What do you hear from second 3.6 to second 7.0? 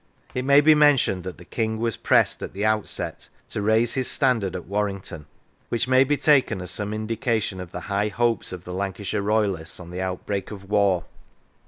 raise his standard at Warrington, which may be taken as some